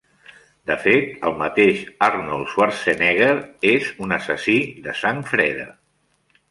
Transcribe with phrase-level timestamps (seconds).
[0.69, 3.31] De fet, el mateix Arnold Schwarzenegger
[3.77, 5.73] és un assassí de sang freda.